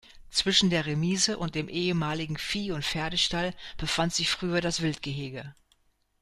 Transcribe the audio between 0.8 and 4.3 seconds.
Remise und dem ehemaligen Vieh- und Pferdestall befand